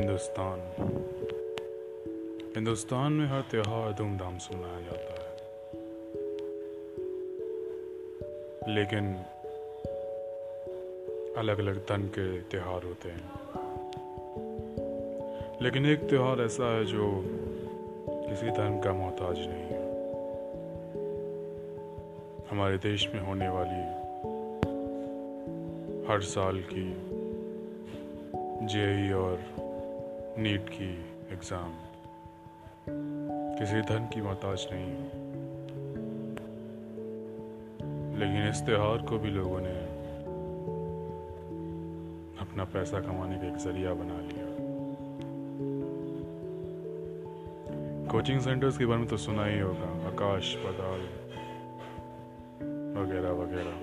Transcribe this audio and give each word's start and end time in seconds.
हिंदुस्तान। 0.00 0.60
हिंदुस्तान 2.54 3.12
में 3.12 3.26
हर 3.26 3.40
त्यौहार 3.40 3.92
धूमधाम 3.92 4.38
से 4.38 4.56
मनाया 4.56 4.80
जाता 4.80 5.12
है। 5.12 5.36
लेकिन 8.74 9.14
अलग 11.36 11.58
अलग 11.58 11.78
धन 11.78 12.02
के 12.02 12.40
त्यौहार 12.40 12.82
होते 12.82 13.08
हैं। 13.08 13.30
लेकिन 15.62 15.86
एक 15.86 16.08
त्यौहार 16.08 16.40
ऐसा 16.40 16.74
है 16.74 16.84
जो 16.84 17.24
किसी 18.06 18.50
धर्म 18.50 18.80
का 18.80 18.92
मोहताज 18.92 19.36
नहीं 19.38 19.68
है। 19.68 19.90
हमारे 22.50 22.76
देश 22.76 23.08
में 23.14 23.20
होने 23.20 23.48
वाली 23.48 24.00
हर 26.12 26.20
साल 26.20 26.60
की 26.60 27.10
जेई 28.66 29.12
और 29.12 29.60
नीट 30.40 30.68
की 30.68 30.90
एग्ज़ाम। 31.32 31.72
किसी 33.58 33.80
धन 33.80 34.08
की 34.14 34.20
मोहताज 34.20 34.66
नहीं। 34.72 34.94
लेकिन 38.18 38.48
इस 38.48 38.62
त्यौहार 38.66 38.98
को 38.98 39.18
भी 39.18 39.30
लोगों 39.30 39.60
ने 39.60 39.74
अपना 42.40 42.64
पैसा 42.64 43.00
कमाने 43.00 43.36
का 43.38 43.46
एक 43.46 43.56
ज़रिया 43.56 43.94
बना 43.94 44.20
लिया। 44.20 44.46
कोचिंग 48.12 48.40
सेंटर्स 48.40 48.78
के 48.78 48.86
बारे 48.86 48.98
में 48.98 49.08
तो 49.08 49.16
सुना 49.16 49.44
ही 49.44 49.58
होगा। 49.58 50.06
आकाश 50.08 50.54
पताल 50.56 51.00
वगैरह 53.02 53.30
वगैरह। 53.30 53.76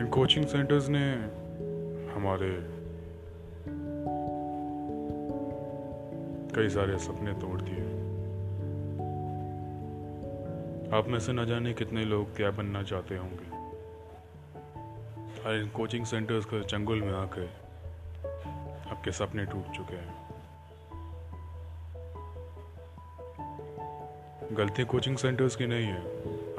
इन 0.00 0.08
कोचिंग 0.12 0.46
सेंटर्स 0.46 0.88
ने 0.88 1.40
हमारे 2.20 2.66
कई 6.54 6.68
सारे 6.68 6.98
सपने 6.98 7.32
तोड़ 7.32 7.60
दिए। 7.62 7.84
आप 10.98 11.08
में 11.08 11.20
से 11.20 11.32
न 11.32 11.46
जाने 11.46 11.72
कितने 11.72 12.04
लोग 12.04 12.36
क्या 12.36 12.50
बनना 12.50 12.82
चाहते 12.82 13.16
होंगे। 13.16 13.50
और 15.42 15.54
इन 15.54 15.68
कोचिंग 15.68 16.04
सेंटर्स 16.04 16.44
के 16.44 16.64
चंगुल 16.64 17.00
में 17.00 17.12
आकर 17.12 17.42
आपके 18.90 19.12
सपने 19.12 19.44
टूट 19.44 19.70
चुके 19.70 19.94
हैं। 19.94 20.28
गलती 24.52 24.84
कोचिंग 24.84 25.16
सेंटर्स 25.16 25.56
की 25.56 25.66
नहीं 25.66 25.86
है, 25.86 26.06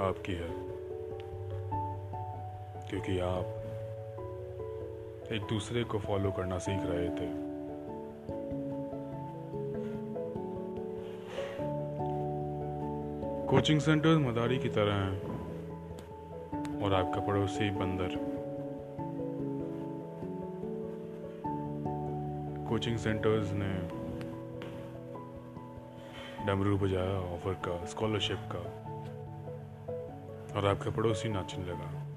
आपकी 0.08 0.34
है। 0.34 0.52
क्योंकि 2.90 3.20
आप 3.20 3.61
एक 5.32 5.42
दूसरे 5.42 5.84
को 5.84 6.00
फॉलो 6.00 6.32
करना 6.32 6.58
सीख 6.58 6.80
रहे 6.84 7.10
थे। 7.10 7.52
कोचिंग 13.48 13.80
सेंटर्स 13.80 14.18
मदारी 14.18 14.58
की 14.58 14.70
तरह 14.70 14.94
हैं 14.94 16.82
और 16.84 16.94
आपका 16.94 17.22
पड़ोसी 17.22 17.70
बंदर। 17.70 18.10
कोचिंग 22.70 22.98
सेंटर्स 22.98 23.52
ने 23.54 24.02
डमरू 26.48 26.78
बजाया 26.78 27.20
ऑफ़र 27.20 27.54
का 27.54 27.86
स्कॉलरशिप 27.86 28.40
का 28.52 28.60
और 30.60 30.68
आपका 30.68 30.92
पड़ोसी 30.92 31.30
नाचने 31.30 31.66
लगा। 31.66 32.11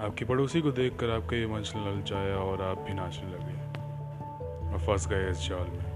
आपकी 0.00 0.24
पड़ोसी 0.24 0.60
को 0.60 0.70
देखकर 0.70 1.10
आपका 1.10 1.36
ये 1.36 1.46
मंच 1.46 1.72
ललचाया 1.76 2.36
और 2.36 2.62
आप 2.62 2.78
भी 2.78 2.94
नाचने 2.94 3.30
लगे। 3.30 3.70
और 4.72 4.78
फंस 4.78 5.08
गए 5.08 5.30
इस 5.30 5.36
जाल 5.36 5.66
में। 5.70 5.90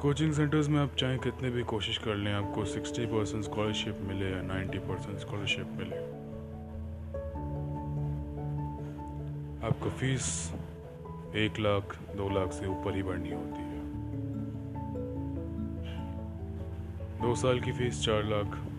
कोचिंग 0.00 0.32
सेंटर्स 0.32 0.68
में 0.68 0.80
आप 0.80 0.90
चाहे 0.98 1.18
कितने 1.18 1.50
भी 1.50 1.62
कोशिश 1.62 1.98
कर 1.98 2.14
लें, 2.14 2.32
आपको 2.32 2.64
60 2.64 3.06
परसेंट 3.06 3.44
स्कॉलरशिप 3.44 3.98
मिले 4.00 4.30
या 4.30 4.42
90 4.42 4.78
परसेंट 4.78 5.18
स्कॉलरशिप 5.18 5.68
मिले। 5.72 5.96
आपको 9.66 9.90
फ़ीस 9.90 10.54
एक 11.34 11.58
लाख, 11.58 11.96
दो 12.16 12.28
लाख 12.28 12.52
से 12.52 12.66
ऊपर 12.66 12.94
ही 12.94 13.02
बढ़नी 13.02 13.30
होती 13.30 13.62
है। 13.62 13.80
दो 17.22 17.34
साल 17.34 17.60
की 17.60 17.72
फ़ीस 17.72 18.04
चार 18.04 18.24
लाख 18.24 18.71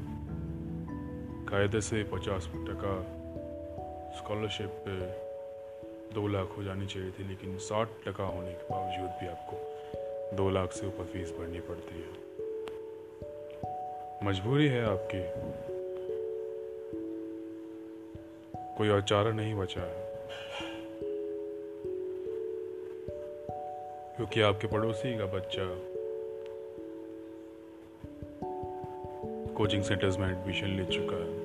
कायदे 1.54 1.82
से 1.82 2.04
पचास 2.04 2.48
टका 2.48 3.04
स्कॉलरशिप 4.18 4.70
पे 4.70 5.00
दो 6.16 6.28
लाख 6.28 6.50
हो 6.58 6.64
जानी 6.64 6.88
चाहिए 6.88 7.12
थी, 7.12 7.28
लेकिन 7.30 7.58
साठ 7.58 7.90
टका 8.08 8.24
होने 8.24 8.54
के 8.54 8.64
बावजूद 8.64 9.10
भी 9.10 9.28
आपको 9.28 9.58
दो 10.36 10.50
लाख 10.50 10.72
से 10.72 10.88
ऊपर 10.88 11.04
फ़ीस 11.04 11.32
भरनी 11.32 11.60
पड़ती 11.60 11.96
है। 11.96 12.24
मजबूरी 14.28 14.68
है 14.68 14.86
आपकी। 14.86 15.24
कोई 18.78 18.90
और 18.90 19.34
नहीं 19.34 19.56
बचा 19.56 19.82
है। 19.82 20.14
क्योंकि 24.16 24.42
आपके 24.42 24.68
पड़ोसी 24.68 25.18
का 25.18 25.26
बच्चा 25.26 25.94
कोचिंग 29.54 29.84
सेंटर्स 29.84 30.18
में 30.18 30.28
एडमिशन 30.28 30.68
ले 30.68 30.86
चुका 30.86 31.16
है। 31.16 31.43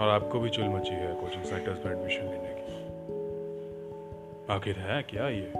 और 0.00 0.08
आपको 0.08 0.40
भी 0.40 0.50
चुल 0.50 0.64
मची 0.64 0.94
है 0.94 1.14
कोचिंग 1.14 1.44
सेंटर्स 1.44 1.84
में 1.86 1.92
एडमिशन 1.92 2.22
लेने 2.22 2.54
की। 2.54 2.74
आखिर 4.52 4.76
है 4.78 5.02
क्या 5.02 5.28
ये? 5.28 5.52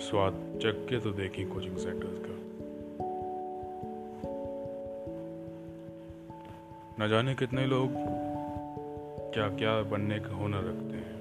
स्वाद 0.00 0.32
चख 0.62 0.86
के 0.88 1.00
तो 1.00 1.10
देखी 1.10 1.44
कोचिंग 1.44 1.76
सेंटर्स 1.76 2.18
का। 2.18 2.32
न 7.00 7.08
जाने 7.08 7.34
कितने 7.34 7.66
लोग 7.66 7.88
क्या 9.34 9.48
क्या 9.48 9.82
बनने 9.82 10.18
का 10.18 10.34
हुनर 10.34 10.58
रखते 10.58 10.96
हैं। 10.96 11.18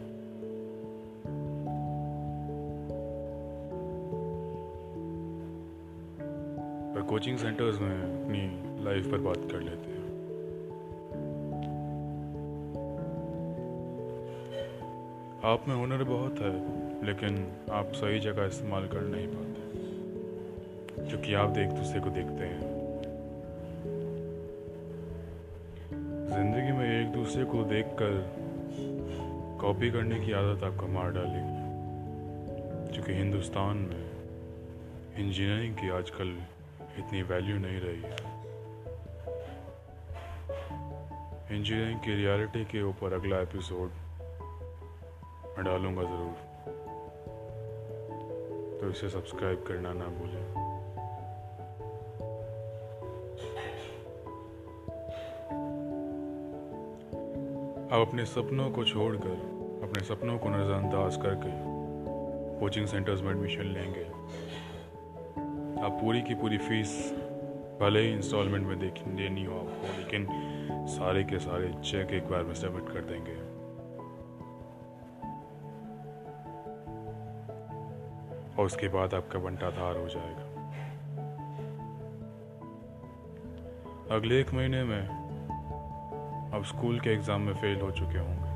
पर 6.95 7.01
कोचिंग 7.01 7.37
सेंटर्स 7.37 7.79
में 7.79 7.95
अपनी 8.01 8.43
लाइफ 8.83 9.11
पर 9.11 9.17
बात 9.17 9.37
कर 9.37 9.59
लेते 9.59 9.91
हैं। 9.91 10.00
आप 15.45 15.67
में 15.67 15.75
हुनर 15.75 16.03
बहुत 16.03 16.39
है, 16.39 16.51
लेकिन 17.05 17.53
आप 17.71 17.91
सही 17.95 18.19
जगह 18.19 18.45
इस्तेमाल 18.45 18.87
कर 18.87 19.01
नहीं 19.01 19.27
पाते। 19.27 19.61
क्योंकि 21.09 21.33
आप 21.33 21.57
एक 21.57 21.69
दूसरे 21.69 21.99
को 21.99 22.09
देखते 22.09 22.45
हैं। 22.45 22.59
ज़िंदगी 26.27 26.71
में 26.71 27.01
एक 27.01 27.13
दूसरे 27.13 27.43
को 27.43 27.63
देखकर 27.63 28.11
कॉपी 29.61 29.91
करने 29.91 30.19
की 30.19 30.31
आदत 30.31 30.63
आपको 30.63 30.87
मार 30.87 31.11
डालेगी 31.11 31.61
क्योंकि 32.93 33.13
हिंदुस्तान 33.13 33.77
में 33.77 34.11
इंजीनियरिंग 35.17 35.75
की 35.75 35.89
आजकल 35.89 36.37
इतनी 36.99 37.21
वैल्यू 37.21 37.55
नहीं 37.55 37.79
रही 37.79 38.01
है। 38.01 38.41
इंजीनियरिंग 41.57 41.99
की 41.99 42.15
रियलिटी 42.15 42.65
के 42.65 42.81
ऊपर 42.81 43.13
अगला 43.13 43.39
एपिसोड 43.39 43.91
मैं 45.61 45.69
डालूँगा 45.71 46.03
ज़रूर। 46.03 46.35
तो 48.81 48.89
इसे 48.89 49.09
सब्सक्राइब 49.09 49.63
करना 49.67 49.93
ना 49.93 50.05
भूलें। 50.05 50.45
आप 57.91 58.07
अपने 58.07 58.25
सपनों 58.25 58.69
को 58.71 58.85
छोड़कर, 58.85 59.37
अपने 59.83 60.03
सपनों 60.03 60.37
को 60.37 60.49
नज़रअंदाज 60.49 61.17
करके 61.17 61.51
कोचिंग 62.59 62.87
सेंटर्स 62.87 63.21
में 63.21 63.31
एडमिशन 63.31 63.73
लेंगे। 63.73 64.05
आप 65.85 65.97
पूरी 66.01 66.21
की 66.21 66.35
पूरी 66.35 66.57
फ़ीस 66.57 66.97
भले 67.81 67.99
ही 67.99 68.11
इंस्टॉलमेंट 68.13 68.67
में 68.67 68.79
देख, 68.79 69.03
देनी 69.07 69.43
हो 69.43 69.59
आपको, 69.59 69.97
लेकिन 69.97 70.27
सारे 70.87 71.23
के 71.23 71.39
सारे 71.39 71.73
चेक 71.83 72.13
एक 72.13 72.29
बार 72.29 72.43
में 72.43 72.53
सबमिट 72.55 72.93
कर 72.93 73.01
देंगे। 73.01 73.50
और 78.59 78.65
उसके 78.65 78.87
बाद 78.87 79.13
आपका 79.13 79.39
बंटाधार 79.39 79.97
हो 79.97 80.07
जाएगा। 80.07 80.49
अगले 84.15 84.39
एक 84.39 84.53
महीने 84.53 84.83
में 84.83 85.03
आप 86.53 86.63
स्कूल 86.65 86.99
के 86.99 87.09
एग्ज़ाम 87.09 87.41
में 87.41 87.53
फेल 87.53 87.81
हो 87.81 87.91
चुके 87.91 88.17
होंगे। 88.17 88.49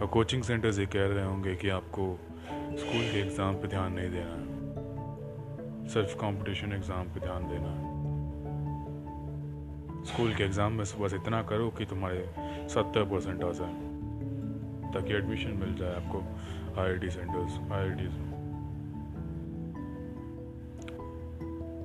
और 0.00 0.06
कोचिंग 0.06 0.42
सेंटर्स 0.42 0.78
ये 0.78 0.86
कह 0.86 1.06
रहे 1.06 1.24
होंगे 1.24 1.54
कि 1.54 1.68
आपको 1.68 2.18
स्कूल 2.52 3.02
के 3.02 3.20
एग्ज़ाम 3.20 3.54
पे 3.54 3.68
ध्यान 3.68 3.92
नहीं 3.92 4.10
देना 4.10 4.30
है। 4.30 5.88
सिर्फ़ 5.88 6.16
कंपटीशन 6.16 6.72
एग्ज़ाम 6.72 7.04
पे 7.04 7.20
ध्यान 7.20 7.48
देना 7.48 7.70
है। 7.70 7.84
स्कूल 10.04 10.34
के 10.34 10.44
एग्ज़ाम 10.44 10.72
में 10.72 10.86
बस 11.00 11.14
इतना 11.14 11.42
करो 11.42 11.68
कि 11.70 11.84
तुम्हारे 11.84 12.24
सत्तर 12.68 13.04
परसेंट 13.04 13.44
आ 13.44 13.52
जाए। 13.52 13.95
ताकि 14.94 15.14
एडमिशन 15.14 15.50
मिल 15.50 15.74
जाए 15.74 15.94
आपको 15.94 16.18
आई 16.80 17.10
सेंटर्स 17.10 17.72
आई 17.72 18.08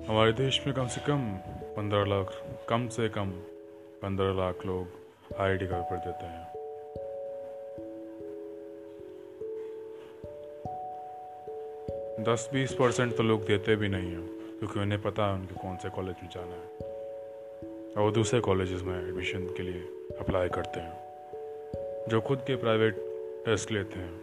हमारे 0.07 0.33
देश 0.33 0.63
में 0.67 0.75
कम 0.75 0.87
से 0.87 1.01
कम 1.01 1.31
पंद्रह 1.77 2.05
लाख, 2.05 2.43
कम 2.69 2.87
से 2.87 3.09
कम 3.09 3.29
पंद्रह 4.01 4.33
लाख 4.33 4.65
लोग 4.65 4.87
आई 5.39 5.57
का 5.57 5.81
पेपर 5.81 5.97
देते 5.97 6.25
हैं। 6.25 6.51
दस 12.23 12.49
बीस 12.53 12.73
परसेंट 12.73 13.17
तो 13.17 13.23
लोग 13.23 13.45
देते 13.45 13.75
भी 13.75 13.89
नहीं 13.89 14.11
हैं, 14.11 14.27
क्योंकि 14.59 14.79
उन्हें 14.79 15.01
पता 15.01 15.27
है 15.27 15.33
उनके 15.33 15.55
कौन 15.55 15.77
से 15.77 15.89
कॉलेज 15.89 16.15
में 16.23 16.29
जाना 16.29 16.55
है। 16.55 16.91
और 17.93 18.03
वो 18.03 18.11
दूसरे 18.11 18.39
कॉलेजेस 18.39 18.81
में 18.81 19.07
एडमिशन 19.07 19.45
के 19.45 19.63
लिए 19.63 19.81
अप्लाई 20.19 20.49
करते 20.49 20.79
हैं। 20.79 21.10
जो 22.09 22.21
खुद 22.21 22.39
के 22.39 22.55
प्राइवेट 22.55 22.95
टेस्ट 23.45 23.71
लेते 23.71 23.99
हैं। 23.99 24.21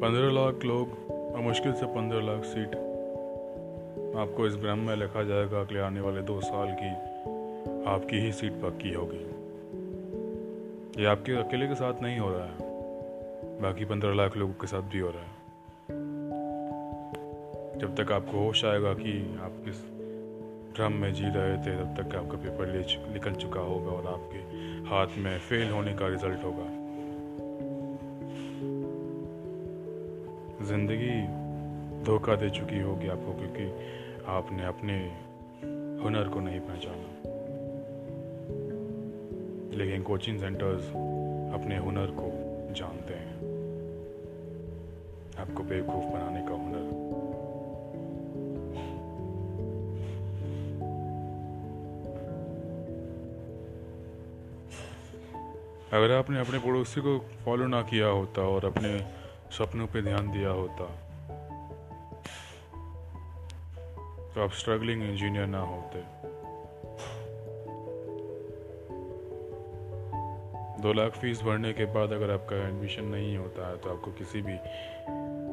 पंद्रह 0.00 0.30
लाख 0.30 0.64
लोग, 0.64 1.10
और 1.34 1.40
मुश्किल 1.40 1.72
से 1.72 1.86
पंद्रह 1.86 2.20
लाख 2.20 2.44
सीट। 2.44 2.68
आपको 4.16 4.46
इस 4.46 4.56
भ्रम 4.56 4.78
में 4.78 4.96
लिखा 4.96 5.22
जाएगा, 5.22 5.60
अगले 5.60 5.80
आने 5.80 6.00
वाले 6.00 6.22
दो 6.22 6.40
साल 6.40 6.68
की 6.70 6.90
आपकी 7.84 8.16
ही 8.16 8.32
सीट 8.32 8.52
पक्की 8.52 8.92
होगी। 8.92 9.34
ये 11.02 11.06
आपके 11.06 11.32
अकेले 11.32 11.66
के 11.66 11.74
साथ 11.74 12.02
नहीं 12.02 12.18
हो 12.18 12.30
रहा 12.30 12.46
है। 12.46 12.56
बाकी 13.60 13.84
पंद्रह 13.84 14.14
लाख 14.14 14.36
लोगों 14.36 14.54
के 14.54 14.66
साथ 14.66 14.82
भी 14.82 14.98
हो 14.98 15.08
रहा 15.08 15.22
है। 15.22 15.44
जब 17.78 17.94
तक 18.00 18.12
आपको 18.12 18.38
होश 18.38 18.64
आएगा 18.64 18.94
कि 18.94 19.38
आप 19.42 19.52
किस 19.64 19.93
ड्रम 20.74 20.92
में 20.92 21.14
जी 21.14 21.24
रहे 21.24 21.56
थे, 21.56 21.76
तब 21.78 21.94
तक 21.96 22.14
आपका 22.16 22.36
पेपर 22.36 22.66
ले 22.66 23.12
निकल 23.12 23.32
चुका 23.32 23.60
होगा 23.60 23.90
और 23.90 24.06
आपके 24.06 24.38
हाथ 24.88 25.06
में 25.18 25.38
फेल 25.38 25.70
होने 25.70 25.94
का 25.94 26.08
रिज़ल्ट 26.08 26.44
होगा। 26.44 26.64
ज़िंदगी 30.64 31.14
धोखा 32.04 32.34
दे 32.34 32.50
चुकी 32.50 32.80
होगी 32.80 33.08
आपको 33.08 33.32
क्योंकि 33.32 33.66
आपने 34.26 34.64
अपने 34.64 34.98
हुनर 36.04 36.28
को 36.28 36.40
नहीं 36.40 36.60
पहचाना। 36.60 37.10
लेकिन 39.76 40.02
कोचिंग 40.02 40.40
सेंटर्स 40.40 40.88
अपने 41.60 41.78
हुनर 41.78 42.06
को 42.06 42.30
जानते 42.74 43.14
हैं। 43.14 43.34
आपको 45.38 45.62
बेवकूफ़ 45.62 46.04
बनाने 46.04 46.42
का 46.42 46.54
हुनर 46.54 46.83
अगर 55.94 56.12
आपने 56.12 56.40
अपने 56.40 56.58
पड़ोसी 56.58 57.00
को 57.00 57.18
फॉलो 57.44 57.66
ना 57.66 57.80
किया 57.82 58.06
होता 58.08 58.42
और 58.44 58.64
अपने 58.64 58.88
सपनों 59.50 59.86
पे 59.86 60.00
ध्यान 60.02 60.30
दिया 60.30 60.50
होता 60.50 60.84
तो 64.34 64.42
आप 64.42 64.52
स्ट्रगलिंग 64.52 65.02
इंजीनियर 65.02 65.46
ना 65.46 65.60
होते। 65.64 66.02
दो 70.82 70.92
लाख 70.92 71.12
फ़ीस 71.12 71.42
भरने 71.42 71.72
के 71.72 71.84
बाद 71.94 72.12
अगर 72.12 72.30
आपका 72.30 72.56
एडमिशन 72.58 73.04
नहीं 73.06 73.36
होता 73.36 73.68
है 73.68 73.76
तो 73.76 73.90
आपको 73.90 74.10
किसी 74.12 74.42
भी 74.42 74.56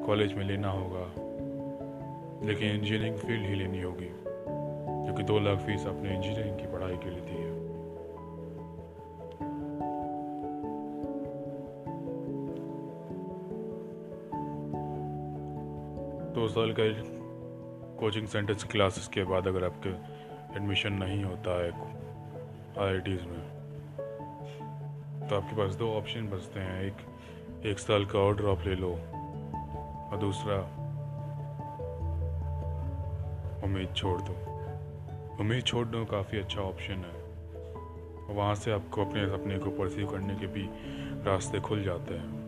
कॉलेज 0.08 0.34
में 0.34 0.44
लेना 0.46 0.72
होगा। 0.72 1.06
लेकिन 2.48 2.68
इंजीनियरिंग 2.70 3.18
फ़ील्ड 3.20 3.46
ही 3.46 3.56
लेनी 3.56 3.82
होगी, 3.82 4.10
क्योंकि 4.10 5.24
दो 5.24 5.40
लाख 5.40 5.58
फ़ीस 5.60 5.86
आपने 5.88 6.16
इंजीनियरिंग 6.16 6.58
की 6.60 6.68
पढ़ाई 6.74 6.98
के 6.98 7.10
लिए 7.10 7.22
दी 7.22 7.42
है। 7.42 7.51
दो 16.42 16.48
साल 16.48 16.72
का 16.80 16.86
कोचिंग 18.00 18.28
सेंटर्स 18.28 18.64
क्लासेस 18.64 19.08
के 19.08 19.24
बाद 19.24 19.48
अगर 19.48 19.64
आपके 19.64 19.90
एडमिशन 20.56 20.94
नहीं 20.94 21.24
होता 21.24 21.58
है 21.64 21.72
आई 22.80 22.94
में 23.26 23.44
तो 25.30 25.36
आपके 25.36 25.56
पास 25.56 25.76
दो 25.76 25.90
ऑप्शन 25.94 26.28
बचते 26.28 26.60
हैं। 26.60 26.82
एक 26.84 27.66
एक 27.66 27.80
साल 27.80 28.06
का 28.06 28.20
और 28.20 28.36
ड्रॉप 28.36 28.60
ले 28.66 28.76
लो 28.76 28.90
और 28.90 30.18
दूसरा, 30.22 30.58
उम्मीद 33.64 33.94
छोड़ 33.96 34.22
दो। 34.22 34.34
उम्मीद 35.40 35.64
छोड़ 35.64 35.88
दो 35.88 36.06
काफ़ी 36.06 36.40
अच्छा 36.40 36.62
ऑप्शन 36.62 37.06
है। 37.06 38.36
वहाँ 38.36 38.56
से 38.56 38.72
आपको 38.72 39.06
अपने 39.06 39.28
सपने 39.28 39.60
को 39.60 39.70
परसीव 39.70 40.12
करने 40.12 40.36
के 40.36 40.48
भी 40.48 40.70
रास्ते 41.26 41.60
खुल 41.60 41.84
जाते 41.84 42.14
हैं। 42.14 42.41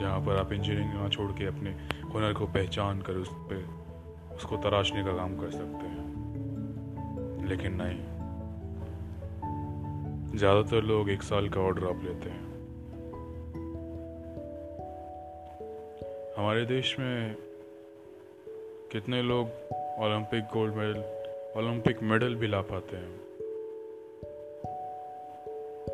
जहाँ 0.00 0.20
पर 0.20 0.36
आप 0.36 0.52
इंजीनियरिंग 0.52 0.94
ना 0.94 1.08
छोड़ 1.08 1.30
के 1.32 1.46
अपने 1.46 1.70
हुनर 2.14 2.32
को 2.32 2.46
पहचान 2.46 3.00
कर 3.02 3.12
उस 3.12 3.28
पर 3.32 4.34
उसको 4.36 4.56
तराशने 4.56 5.04
का 5.04 5.12
काम 5.16 5.36
कर 5.36 5.50
सकते 5.50 5.86
हैं। 5.86 6.04
लेकिन 7.48 7.72
नहीं। 7.72 7.98
ज़्यादातर 10.38 10.82
लोग 10.82 11.10
एक 11.10 11.22
साल 11.22 11.48
का 11.48 11.60
ऑर्डर 11.60 11.86
आप 11.86 12.04
लेते 12.04 12.30
हैं। 12.30 12.44
हमारे 16.38 16.64
देश 16.64 16.96
में 17.00 17.36
कितने 18.92 19.22
लोग 19.22 19.46
Olympic 20.02 20.44
gold 20.44 20.74
medal 20.74 21.00
Olympic 21.56 22.02
medal 22.02 22.34
भी 22.34 22.46
ला 22.46 22.60
पाते 22.60 22.96
हैं। 22.96 23.14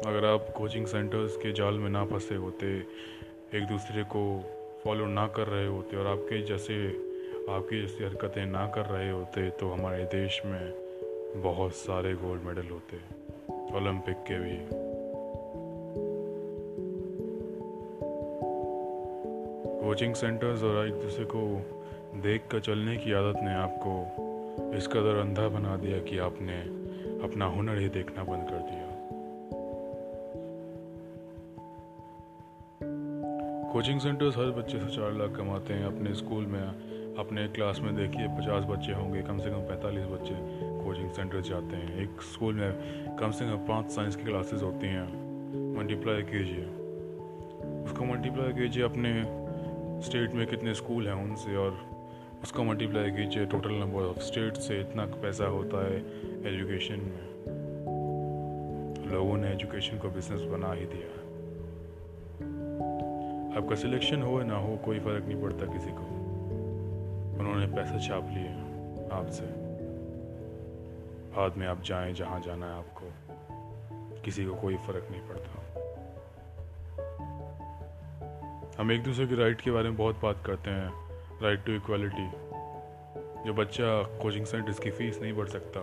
अगर 0.06 0.24
आप 0.24 0.52
कोचिंग 0.56 0.86
सेंटर्स 0.86 1.36
के 1.36 1.52
जाल 1.52 1.74
में 1.74 1.90
ना 1.90 2.04
फंसे 2.04 2.34
होते 2.34 2.66
एक 3.54 3.66
दूसरे 3.66 4.02
को 4.02 4.44
फॉलो 4.84 5.06
ना 5.06 5.26
कर 5.26 5.46
रहे 5.46 5.66
होते 5.66 5.96
और 5.96 6.06
आपके 6.06 6.42
जैसे, 6.42 6.88
आपकी 7.50 7.82
जैसी 7.82 8.04
हरकतें 8.04 8.46
ना 8.46 8.66
कर 8.66 8.86
रहे 8.86 9.10
होते 9.10 9.50
तो 9.50 9.68
हमारे 9.70 10.04
देश 10.04 10.42
में 10.44 10.72
बहुत 11.36 11.72
सारे 11.72 12.14
गोल्ड 12.14 12.42
मेडल 12.42 12.68
होते 12.68 12.96
ओलंपिक 13.76 14.16
के 14.16 14.38
भी। 14.38 14.58
कोचिंग 19.80 20.14
सेंटर्स 20.14 20.62
और 20.62 20.86
एक 20.86 20.94
दूसरे 20.94 21.24
को 21.24 21.66
देख 22.22 22.42
कर 22.50 22.60
चलने 22.60 22.96
की 22.96 23.12
आदत 23.12 23.40
ने 23.42 23.54
आपको 23.54 23.92
इस 24.76 24.86
कदर 24.86 25.16
अंधा 25.16 25.48
बना 25.48 25.76
दिया 25.76 25.98
कि 25.98 26.18
आपने 26.18 26.60
अपना 27.24 27.46
हुनर 27.46 27.78
ही 27.78 27.88
देखना 27.88 28.24
बंद 28.24 28.50
कर 28.50 28.58
दिया। 28.58 28.91
कोचिंग 33.72 34.00
सेंटर्स 34.00 34.36
हर 34.36 34.50
बच्चे 34.50 34.78
से 34.78 34.86
चार 34.86 35.12
लाख 35.12 35.30
कमाते 35.30 35.74
हैं। 35.74 35.86
अपने 35.86 36.14
स्कूल 36.14 36.46
में, 36.46 36.62
अपने 37.14 37.48
क्लास 37.48 37.80
में 37.80 37.96
देखिए, 37.96 38.26
पचास 38.28 38.64
बच्चे 38.64 38.92
होंगे, 38.92 39.22
कम 39.22 39.38
से 39.38 39.50
कम 39.50 39.56
पैंतालीस 39.56 40.04
बच्चे 40.04 40.34
कोचिंग 40.84 41.10
सेंटर 41.10 41.40
जाते 41.40 41.76
हैं। 41.76 42.02
एक 42.02 42.22
स्कूल 42.22 42.54
में 42.54 42.72
कम 43.16 43.30
से 43.30 43.44
कम 43.44 43.56
पाँच 43.56 43.90
साइंस 43.90 44.16
की 44.16 44.24
क्लासेस 44.24 44.62
होती 44.62 44.86
हैं। 44.86 45.32
मल्टीप्लाई 45.78 46.22
कीजिए। 46.22 46.64
उसको 47.84 48.04
मल्टीप्लाई 48.04 48.52
कीजिए 48.52 48.82
अपने 48.82 49.22
स्टेट 50.02 50.32
में 50.32 50.46
कितने 50.46 50.74
स्कूल 50.74 51.06
हैं 51.06 51.14
उनसे 51.14 51.56
और 51.56 51.78
उसको 52.42 52.64
मल्टीप्लाई 52.64 53.10
कीजिए 53.10 53.46
टोटल 53.46 53.72
नंबर 53.72 54.02
ऑफ़ 54.02 54.18
स्टेट 54.18 54.54
से 54.54 54.80
इतना 54.80 55.04
पैसा 55.04 55.44
होता 55.44 55.86
है 55.86 55.96
एजुकेशन 56.46 56.94
में। 56.94 57.28
लोगों 59.12 59.36
ने 59.36 59.48
एजुकेशन 59.48 59.98
को 59.98 60.08
बिज़नेस 60.08 60.40
बना 60.40 60.72
ही 60.72 60.86
दिया। 60.86 61.26
है 61.26 61.31
आपका 63.56 63.74
सिलेक्शन 63.74 64.22
हो 64.22 64.38
या 64.38 64.44
ना 64.44 64.56
हो, 64.56 64.76
कोई 64.76 64.98
फ़र्क 64.98 65.24
नहीं 65.24 65.42
पड़ता 65.42 65.66
किसी 65.66 65.90
को। 65.90 66.04
उन्होंने 67.40 67.66
पैसे 67.66 68.08
छाप 68.08 68.24
लिए 68.24 68.48
आपसे। 69.12 69.46
बाद 71.36 71.56
में 71.56 71.66
आप 71.66 71.82
जाएँ 71.82 72.12
जहाँ 72.12 72.40
जाना 72.40 72.66
है 72.66 72.72
आपको। 72.72 73.12
किसी 74.22 74.44
को 74.44 74.54
कोई 74.54 74.76
फ़र्क 74.76 75.08
नहीं 75.10 75.20
पड़ता। 75.20 75.62
हम 78.78 78.92
एक 78.92 79.02
दूसरे 79.02 79.26
के 79.26 79.34
राइट 79.34 79.60
के 79.60 79.70
बारे 79.70 79.84
में 79.84 79.96
बहुत 79.96 80.20
बात 80.22 80.42
करते 80.46 80.70
हैं। 80.70 80.92
राइट 81.42 81.64
टू 81.64 81.72
इक्वालिटी 81.72 82.30
जो 83.46 83.52
बच्चा 83.52 84.02
कोचिंग 84.02 84.46
सेंटर्स 84.46 84.78
की 84.78 84.90
फ़ीस 84.90 85.20
नहीं 85.22 85.32
भर 85.32 85.46
सकता, 85.46 85.80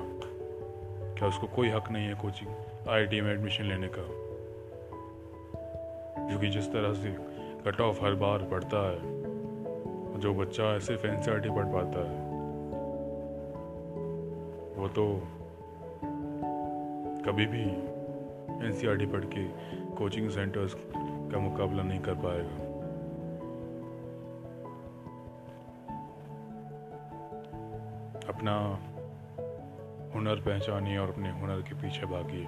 क्या 1.14 1.28
उसको 1.28 1.48
कोई 1.48 1.70
हक 1.70 1.92
नहीं 1.92 2.08
है 2.08 2.14
कोचिंग 2.14 2.50
आईआईटी 2.90 3.22
में 3.22 3.34
एडमिशन 3.34 3.64
लेने 3.64 3.88
का? 3.88 4.30
क्योंकि 6.28 6.50
जिस 6.50 6.74
तरह 6.74 6.94
से 6.94 7.29
कट 7.70 7.82
ऑफ़ 7.82 8.06
हर 8.06 8.14
बार 8.14 8.38
पढ़ता 8.38 8.90
है। 8.90 9.00
जो 10.20 10.34
बच्चा 10.34 10.64
ऐसे 10.64 10.98
सिर्फ़ 10.98 11.08
एन 11.08 11.56
पढ़ 11.56 11.66
पाता 11.66 12.00
है। 12.10 12.30
वो 14.76 14.88
तो 14.88 15.20
कभी 17.26 17.46
भी 17.46 17.62
एन 18.66 18.74
सी 18.74 18.88
आर 18.88 18.96
टी 18.96 19.06
पढ़ 19.06 19.26
के 19.26 19.48
कोचिंग 19.96 20.30
सेंटर्स 20.30 20.76
का 20.98 21.40
मुकाबला 21.40 21.84
नहीं 21.84 22.00
कर 22.00 22.14
पाएगा। 22.14 22.56
अपना 28.34 28.80
हुनर 30.16 30.36
पहचानिए 30.36 30.98
और 30.98 31.10
अपने 31.10 31.32
हुनर 31.32 31.62
के 31.62 31.76
पीछे 31.76 32.06
भागिए। 32.06 32.48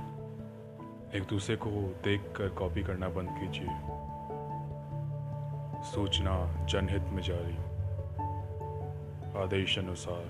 एक 1.17 1.23
दूसरे 1.29 1.55
को 1.55 1.69
देख 2.03 2.21
कर 2.37 2.49
कॉपी 2.49 2.83
करना 2.83 3.09
बंद 3.09 3.29
कीजिए। 3.29 4.10
सूचना 5.83 6.65
जनहित 6.65 7.01
में 7.01 7.23
जारी। 7.23 7.57
आदेश 9.43 9.79
अनुसार 9.79 10.25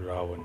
रावण। 0.00 0.40